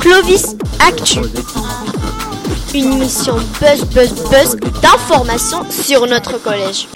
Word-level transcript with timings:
Clovis 0.00 0.56
Actu, 0.80 1.18
une 2.74 2.92
émission 2.94 3.34
buzz 3.60 3.84
buzz 3.92 4.14
buzz 4.30 4.56
d'informations 4.80 5.70
sur 5.70 6.06
notre 6.06 6.42
collège. 6.42 6.88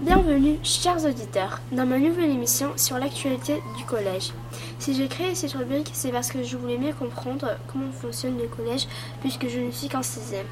Bienvenue, 0.00 0.58
chers 0.62 1.04
auditeurs, 1.04 1.60
dans 1.72 1.84
ma 1.84 1.98
nouvelle 1.98 2.30
émission 2.30 2.70
sur 2.76 2.98
l'actualité 2.98 3.62
du 3.76 3.84
collège. 3.84 4.32
Si 4.78 4.94
j'ai 4.94 5.08
créé 5.08 5.34
cette 5.34 5.52
rubrique, 5.52 5.90
c'est 5.92 6.12
parce 6.12 6.30
que 6.30 6.42
je 6.42 6.56
voulais 6.56 6.78
mieux 6.78 6.94
comprendre 6.94 7.46
comment 7.70 7.92
fonctionne 7.92 8.38
le 8.38 8.48
collège, 8.48 8.86
puisque 9.20 9.48
je 9.48 9.58
ne 9.58 9.70
suis 9.70 9.88
qu'en 9.88 10.02
sixième. 10.02 10.46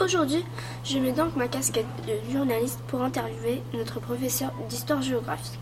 Aujourd'hui, 0.00 0.44
je 0.84 0.98
mets 0.98 1.12
donc 1.12 1.36
ma 1.36 1.46
casquette 1.46 1.86
de 2.06 2.32
journaliste 2.32 2.80
pour 2.88 3.02
interviewer 3.02 3.62
notre 3.72 4.00
professeur 4.00 4.52
d'histoire-géographie. 4.68 5.58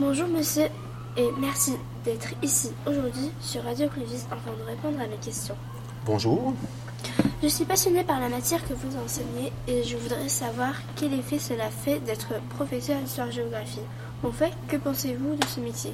Bonjour 0.00 0.26
monsieur, 0.26 0.66
et 1.16 1.28
merci 1.38 1.72
d'être 2.04 2.30
ici 2.42 2.70
aujourd'hui 2.84 3.30
sur 3.40 3.62
Radio 3.62 3.88
Clovis 3.88 4.26
afin 4.30 4.50
de 4.50 4.66
répondre 4.66 5.00
à 5.00 5.06
mes 5.06 5.16
questions. 5.16 5.54
Bonjour. 6.04 6.52
Je 7.42 7.48
suis 7.48 7.64
passionnée 7.64 8.02
par 8.02 8.18
la 8.18 8.28
matière 8.28 8.66
que 8.66 8.74
vous 8.74 8.96
enseignez 8.98 9.52
et 9.68 9.84
je 9.84 9.96
voudrais 9.96 10.28
savoir 10.28 10.74
quel 10.96 11.12
effet 11.14 11.38
cela 11.38 11.70
fait 11.70 12.00
d'être 12.00 12.34
professeur 12.50 13.00
d'histoire-géographie. 13.00 13.80
En 14.24 14.32
fait, 14.32 14.52
que 14.66 14.76
pensez-vous 14.76 15.36
de 15.36 15.44
ce 15.46 15.60
métier? 15.60 15.92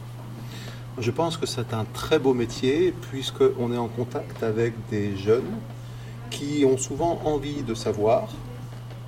Je 0.97 1.11
pense 1.11 1.37
que 1.37 1.47
c'est 1.47 1.75
un 1.75 1.85
très 1.85 2.19
beau 2.19 2.33
métier 2.33 2.95
puisqu'on 3.11 3.73
est 3.73 3.79
en 3.79 3.89
contact 3.89 4.43
avec 4.43 4.73
des 4.91 5.17
jeunes 5.17 5.59
qui 6.31 6.65
ont 6.65 6.79
souvent 6.79 7.21
envie 7.25 7.63
de 7.63 7.75
savoir. 7.75 8.29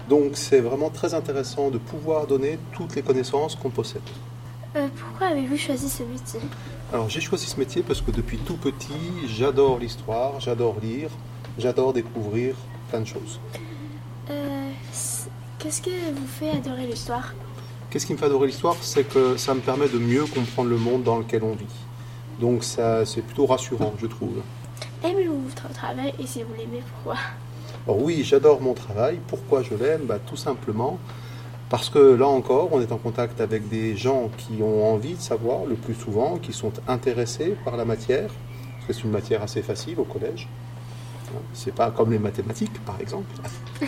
Donc 0.09 0.33
c'est 0.35 0.61
vraiment 0.61 0.91
très 0.91 1.15
intéressant 1.15 1.71
de 1.71 1.79
pouvoir 1.79 2.27
donner 2.27 2.59
toutes 2.73 2.97
les 2.97 3.03
connaissances 3.03 3.55
qu'on 3.55 3.71
possède. 3.71 4.03
Euh, 4.77 4.89
Pourquoi 4.97 5.29
avez-vous 5.29 5.57
choisi 5.57 5.89
ce 5.89 6.03
métier? 6.03 6.41
Alors 6.93 7.09
j'ai 7.09 7.21
choisi 7.21 7.47
ce 7.47 7.59
métier 7.59 7.83
parce 7.83 8.01
que 8.01 8.11
depuis 8.11 8.39
tout 8.39 8.57
petit, 8.57 8.89
j'adore 9.27 9.79
l'histoire, 9.79 10.41
j'adore 10.41 10.77
lire, 10.83 11.11
j'adore 11.59 11.93
découvrir 11.93 12.55
plein 12.91 13.01
de 13.01 13.07
choses. 13.07 13.39
Euh, 14.31 14.71
Qu'est-ce 15.59 15.83
que 15.83 15.91
vous 15.91 16.27
fait 16.27 16.51
adorer 16.51 16.87
l'histoire? 16.87 17.35
Qu'est-ce 17.91 18.07
qui 18.07 18.13
me 18.13 18.19
fait 18.19 18.27
adorer 18.27 18.47
l'histoire? 18.47 18.77
C'est 18.81 19.05
que 19.05 19.37
ça 19.37 19.55
me 19.55 19.61
permet 19.61 19.89
de 19.89 19.99
mieux 19.99 20.25
comprendre 20.25 20.71
le 20.71 20.77
monde 20.79 21.03
dans 21.03 21.19
lequel 21.19 21.43
on 21.45 21.53
vit. 21.53 21.67
Donc 22.41 22.65
ça 22.65 23.05
c'est 23.05 23.23
plutôt 23.23 23.47
rassurant, 23.47 23.93
je 24.01 24.07
trouve. 24.07 24.41
Aimez-vous 25.05 25.41
votre 25.49 25.69
travail 25.73 26.13
et 26.19 26.27
si 26.27 26.43
vous 26.43 26.53
l'aimez, 26.55 26.83
pourquoi? 26.95 27.21
Alors 27.87 28.03
oui, 28.03 28.23
j'adore 28.25 28.61
mon 28.61 28.75
travail. 28.75 29.19
Pourquoi 29.29 29.63
je 29.63 29.75
l'aime? 29.75 30.03
Bah, 30.05 30.19
Tout 30.25 30.37
simplement 30.37 30.99
parce 31.71 31.89
que 31.89 31.99
là 32.15 32.27
encore, 32.27 32.69
on 32.73 32.81
est 32.81 32.91
en 32.91 32.99
contact 32.99 33.41
avec 33.41 33.69
des 33.69 33.97
gens 33.97 34.29
qui 34.37 34.61
ont 34.61 34.93
envie 34.93 35.15
de 35.15 35.21
savoir 35.21 35.67
le 35.67 35.77
plus 35.77 35.95
souvent, 35.95 36.37
qui 36.39 36.53
sont 36.53 36.73
intéressés 36.89 37.57
par 37.65 37.77
la 37.77 37.85
matière, 37.85 38.29
parce 38.75 38.87
que 38.89 38.93
c'est 38.93 39.05
une 39.05 39.13
matière 39.13 39.41
assez 39.45 39.63
facile 39.63 40.01
au 40.01 40.05
collège. 40.05 40.49
C'est 41.55 41.73
pas 41.73 41.93
comme 41.93 42.11
les 42.11 42.19
mathématiques, 42.19 42.85
par 42.85 43.01
exemple. 43.01 43.31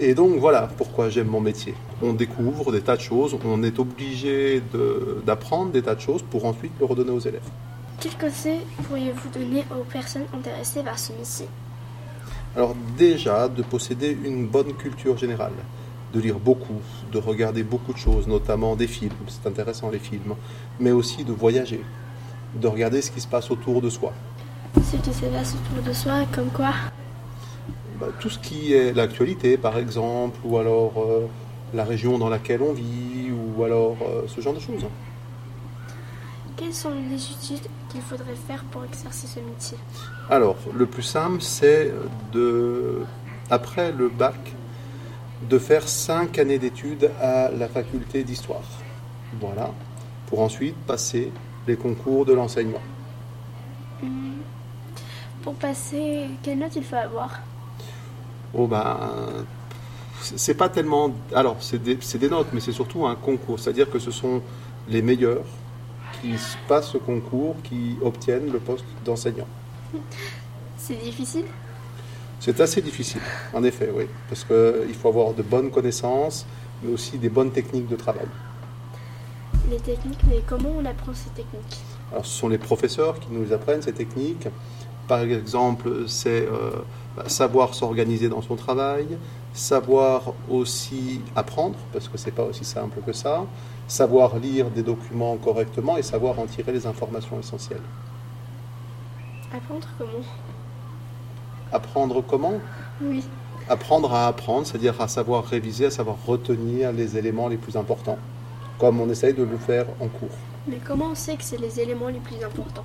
Et 0.00 0.14
donc 0.14 0.36
voilà 0.38 0.68
pourquoi 0.76 1.08
j'aime 1.08 1.28
mon 1.28 1.40
métier. 1.40 1.74
On 2.02 2.12
découvre 2.12 2.72
des 2.72 2.82
tas 2.82 2.96
de 2.96 3.00
choses, 3.00 3.36
on 3.44 3.62
est 3.62 3.78
obligé 3.78 4.60
de- 4.72 5.22
d'apprendre 5.24 5.70
des 5.72 5.80
tas 5.82 5.94
de 5.94 6.00
choses 6.00 6.22
pour 6.22 6.44
ensuite 6.44 6.72
le 6.78 6.84
redonner 6.84 7.10
aux 7.10 7.20
élèves. 7.20 7.48
Quel 8.00 8.16
conseil 8.16 8.60
pourriez-vous 8.84 9.28
donner 9.28 9.62
aux 9.78 9.84
personnes 9.84 10.24
intéressées 10.32 10.82
par 10.82 10.98
ce 10.98 11.12
métier? 11.12 11.46
Alors 12.56 12.74
déjà, 12.96 13.46
de 13.46 13.62
posséder 13.62 14.16
une 14.24 14.46
bonne 14.46 14.72
culture 14.72 15.18
générale, 15.18 15.52
de 16.14 16.18
lire 16.18 16.38
beaucoup, 16.38 16.80
de 17.12 17.18
regarder 17.18 17.62
beaucoup 17.62 17.92
de 17.92 17.98
choses, 17.98 18.26
notamment 18.26 18.74
des 18.74 18.86
films, 18.86 19.12
c'est 19.28 19.46
intéressant 19.46 19.90
les 19.90 19.98
films, 19.98 20.34
mais 20.80 20.92
aussi 20.92 21.24
de 21.24 21.32
voyager, 21.32 21.84
de 22.54 22.66
regarder 22.68 23.02
ce 23.02 23.10
qui 23.10 23.20
se 23.20 23.28
passe 23.28 23.50
autour 23.50 23.82
de 23.82 23.90
soi. 23.90 24.14
Ce 24.76 24.96
qui 24.96 25.12
se 25.12 25.26
passe 25.26 25.54
autour 25.54 25.84
de 25.86 25.92
soi, 25.92 26.24
comme 26.34 26.48
quoi? 26.48 26.72
Bah, 28.00 28.06
tout 28.18 28.30
ce 28.30 28.38
qui 28.38 28.72
est 28.72 28.94
l'actualité 28.94 29.58
par 29.58 29.76
exemple, 29.76 30.38
ou 30.42 30.56
alors 30.56 30.94
euh, 30.96 31.26
la 31.74 31.84
région 31.84 32.16
dans 32.16 32.30
laquelle 32.30 32.62
on 32.62 32.72
vit, 32.72 33.30
ou 33.30 33.62
alors 33.62 33.98
euh, 34.00 34.22
ce 34.26 34.40
genre 34.40 34.54
de 34.54 34.60
choses. 34.60 34.86
Quelles 36.60 36.74
sont 36.74 36.90
les 36.90 37.14
études 37.14 37.70
qu'il 37.88 38.02
faudrait 38.02 38.34
faire 38.34 38.62
pour 38.64 38.84
exercer 38.84 39.26
ce 39.26 39.40
métier? 39.40 39.78
Alors, 40.28 40.58
le 40.74 40.84
plus 40.84 41.02
simple, 41.02 41.40
c'est 41.40 41.90
de, 42.32 42.98
après 43.48 43.92
le 43.92 44.10
bac, 44.10 44.36
de 45.48 45.58
faire 45.58 45.88
cinq 45.88 46.38
années 46.38 46.58
d'études 46.58 47.10
à 47.18 47.50
la 47.50 47.66
faculté 47.66 48.24
d'histoire. 48.24 48.60
Voilà. 49.40 49.70
Pour 50.26 50.40
ensuite 50.42 50.76
passer 50.86 51.32
les 51.66 51.76
concours 51.76 52.26
de 52.26 52.34
l'enseignement. 52.34 52.82
Hmm. 54.02 54.40
Pour 55.42 55.54
passer, 55.54 56.26
quelle 56.42 56.58
note 56.58 56.76
il 56.76 56.84
faut 56.84 56.96
avoir? 56.96 57.40
Oh 58.52 58.66
ben, 58.66 58.98
c'est 60.20 60.58
pas 60.58 60.68
tellement. 60.68 61.10
Alors, 61.34 61.56
c'est 61.60 61.82
des, 61.82 61.96
c'est 62.02 62.18
des 62.18 62.28
notes, 62.28 62.48
mais 62.52 62.60
c'est 62.60 62.72
surtout 62.72 63.06
un 63.06 63.14
concours. 63.14 63.58
C'est-à-dire 63.58 63.88
que 63.90 63.98
ce 63.98 64.10
sont 64.10 64.42
les 64.88 65.00
meilleurs 65.00 65.46
qui 66.20 66.34
passent 66.68 66.90
ce 66.90 66.98
concours, 66.98 67.56
qui 67.62 67.96
obtiennent 68.02 68.50
le 68.52 68.58
poste 68.58 68.84
d'enseignant. 69.04 69.46
C'est 70.76 71.02
difficile? 71.02 71.44
C'est 72.38 72.58
assez 72.60 72.80
difficile, 72.80 73.20
en 73.52 73.62
effet, 73.64 73.90
oui, 73.94 74.06
parce 74.28 74.44
qu'il 74.44 74.94
faut 74.94 75.08
avoir 75.08 75.34
de 75.34 75.42
bonnes 75.42 75.70
connaissances, 75.70 76.46
mais 76.82 76.92
aussi 76.92 77.18
des 77.18 77.28
bonnes 77.28 77.50
techniques 77.50 77.88
de 77.88 77.96
travail. 77.96 78.26
Les 79.70 79.76
techniques, 79.76 80.20
mais 80.26 80.40
comment 80.46 80.72
on 80.78 80.84
apprend 80.86 81.12
ces 81.12 81.30
techniques? 81.30 81.80
Alors, 82.10 82.24
ce 82.24 82.38
sont 82.38 82.48
les 82.48 82.58
professeurs 82.58 83.20
qui 83.20 83.28
nous 83.30 83.52
apprennent 83.52 83.82
ces 83.82 83.92
techniques. 83.92 84.48
Par 85.06 85.20
exemple, 85.20 86.08
c'est 86.08 86.46
euh, 86.46 86.70
bah, 87.16 87.24
savoir 87.28 87.74
s'organiser 87.74 88.28
dans 88.28 88.42
son 88.42 88.56
travail, 88.56 89.06
savoir 89.52 90.32
aussi 90.48 91.20
apprendre, 91.34 91.76
parce 91.92 92.08
que 92.08 92.16
c'est 92.18 92.30
pas 92.30 92.44
aussi 92.44 92.64
simple 92.64 93.00
que 93.04 93.12
ça, 93.12 93.44
savoir 93.88 94.38
lire 94.38 94.70
des 94.70 94.82
documents 94.82 95.36
correctement 95.36 95.96
et 95.96 96.02
savoir 96.02 96.38
en 96.38 96.46
tirer 96.46 96.72
les 96.72 96.86
informations 96.86 97.38
essentielles. 97.38 97.82
Apprendre 99.52 99.88
comment? 99.98 100.24
Apprendre 101.72 102.24
comment? 102.26 102.60
Oui. 103.02 103.24
Apprendre 103.68 104.12
à 104.12 104.26
apprendre, 104.28 104.66
c'est-à-dire 104.66 105.00
à 105.00 105.08
savoir 105.08 105.44
réviser, 105.44 105.86
à 105.86 105.90
savoir 105.90 106.16
retenir 106.26 106.92
les 106.92 107.16
éléments 107.16 107.48
les 107.48 107.56
plus 107.56 107.76
importants, 107.76 108.18
comme 108.78 109.00
on 109.00 109.08
essaye 109.10 109.34
de 109.34 109.42
le 109.42 109.58
faire 109.58 109.86
en 110.00 110.06
cours. 110.08 110.28
Mais 110.68 110.78
comment 110.84 111.06
on 111.06 111.14
sait 111.14 111.36
que 111.36 111.44
c'est 111.44 111.56
les 111.56 111.80
éléments 111.80 112.08
les 112.08 112.20
plus 112.20 112.42
importants? 112.44 112.84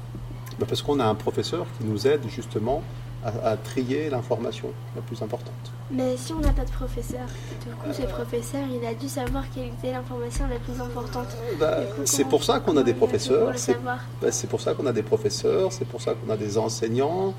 Ben, 0.60 0.66
Parce 0.66 0.82
qu'on 0.82 1.00
a 1.00 1.06
un 1.06 1.16
professeur 1.16 1.66
qui 1.78 1.86
nous 1.86 2.08
aide 2.08 2.22
justement 2.30 2.82
à, 3.26 3.50
à 3.50 3.58
trier 3.58 4.10
l'information 4.10 4.70
la 4.96 5.02
plus 5.02 5.22
importante. 5.22 5.54
Mais 5.92 6.16
si 6.18 6.34
on 6.34 6.40
n'a 6.40 6.54
pas 6.54 6.66
de 6.66 6.72
professeur, 6.72 7.28
du 7.66 7.72
coup, 7.72 7.94
ce 7.94 8.04
professeur, 8.04 8.62
il 8.74 8.86
a 8.86 8.94
dû 8.94 9.08
savoir 9.08 9.44
quelle 9.54 9.68
était 9.68 9.92
l'information 9.92 10.48
la 10.48 10.60
plus 10.60 10.80
importante. 10.82 11.28
Du 11.30 11.58
coup, 11.58 12.02
c'est 12.06 12.26
pour 12.26 12.44
ça 12.44 12.60
qu'on 12.60 12.78
a 12.78 12.84
des 12.84 12.94
professeurs, 12.94 13.52
c'est 13.56 13.78
ben, 13.84 14.32
c'est 14.32 14.48
pour 14.48 14.62
ça 14.62 14.74
qu'on 14.74 14.86
a 14.86 14.94
des 14.94 15.04
professeurs, 15.04 15.72
c'est 15.74 15.86
pour 15.88 16.02
ça 16.02 16.14
qu'on 16.14 16.32
a 16.32 16.38
des 16.38 16.58
enseignants, 16.58 17.34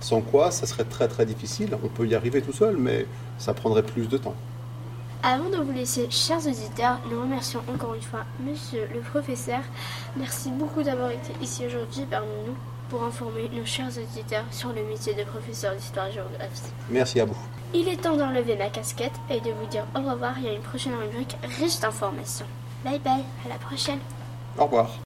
sans 0.00 0.20
quoi 0.20 0.50
ça 0.50 0.66
serait 0.66 0.84
très 0.84 1.08
très 1.08 1.26
difficile. 1.26 1.76
On 1.82 1.88
peut 1.88 2.06
y 2.06 2.14
arriver 2.14 2.42
tout 2.42 2.52
seul, 2.52 2.76
mais 2.76 3.06
ça 3.38 3.54
prendrait 3.54 3.82
plus 3.82 4.08
de 4.08 4.18
temps. 4.18 4.34
Avant 5.28 5.50
de 5.50 5.56
vous 5.56 5.72
laisser, 5.72 6.08
chers 6.08 6.46
auditeurs, 6.46 7.00
nous 7.10 7.20
remercions 7.20 7.60
encore 7.74 7.94
une 7.94 8.00
fois 8.00 8.20
Monsieur 8.38 8.88
le 8.94 9.00
professeur. 9.00 9.58
Merci 10.16 10.52
beaucoup 10.52 10.84
d'avoir 10.84 11.10
été 11.10 11.32
ici 11.42 11.66
aujourd'hui 11.66 12.06
parmi 12.08 12.28
nous 12.46 12.54
pour 12.88 13.02
informer 13.02 13.50
nos 13.52 13.64
chers 13.64 13.88
auditeurs 13.88 14.44
sur 14.52 14.68
le 14.68 14.84
métier 14.84 15.14
de 15.14 15.24
professeur 15.24 15.74
d'histoire-géographie. 15.74 16.70
Merci 16.90 17.18
à 17.18 17.24
vous. 17.24 17.36
Il 17.74 17.88
est 17.88 18.00
temps 18.00 18.16
d'enlever 18.16 18.54
ma 18.54 18.68
casquette 18.68 19.18
et 19.28 19.40
de 19.40 19.50
vous 19.50 19.66
dire 19.66 19.84
au 19.96 20.08
revoir. 20.08 20.34
Il 20.38 20.44
y 20.44 20.48
a 20.48 20.52
une 20.52 20.62
prochaine 20.62 20.94
rubrique 20.94 21.36
riche 21.58 21.80
d'informations. 21.80 22.46
Bye 22.84 23.00
bye, 23.00 23.24
à 23.44 23.48
la 23.48 23.56
prochaine. 23.56 23.98
Au 24.56 24.66
revoir. 24.66 24.92